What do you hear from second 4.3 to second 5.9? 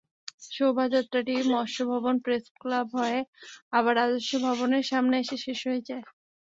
ভবনের সামনে এসে শেষ হয়।